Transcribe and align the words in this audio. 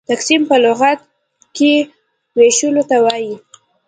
تقسيم 0.09 0.41
په 0.49 0.55
لغت 0.63 0.99
کښي 1.55 1.73
وېشلو 2.37 2.83
ته 2.89 2.97
وايي. 3.05 3.33